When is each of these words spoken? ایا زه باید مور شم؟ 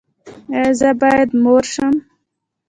ایا 0.53 0.69
زه 0.79 0.89
باید 1.01 1.29
مور 1.43 1.63
شم؟ 1.73 1.93